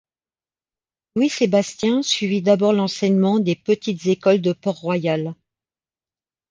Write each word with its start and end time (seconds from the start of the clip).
Louis-Sébastien 1.15 2.01
suivit 2.01 2.41
d'abord 2.41 2.73
l'enseignement 2.73 3.37
des 3.37 3.55
Petites 3.55 4.03
écoles 4.07 4.41
de 4.41 4.51
Port-Royal. 4.51 5.35